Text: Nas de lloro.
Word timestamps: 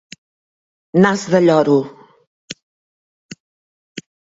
Nas 1.01 1.21
de 1.31 1.39
lloro. 1.47 1.79